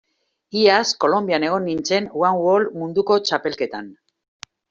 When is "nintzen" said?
1.67-2.09